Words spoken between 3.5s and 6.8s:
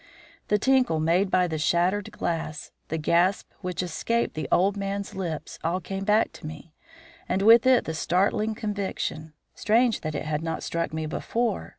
which escaped the old man's lips, all came back to me,